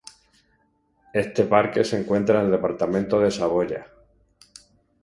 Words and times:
Este 1.13 1.43
parque 1.43 1.83
se 1.83 1.99
encuentra 1.99 2.39
en 2.39 2.45
el 2.47 2.51
departamento 2.53 3.19
de 3.19 3.29
Saboya. 3.29 3.85